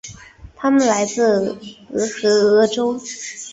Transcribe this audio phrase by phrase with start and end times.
[0.55, 1.55] 他们来自
[1.93, 2.99] 俄亥俄州。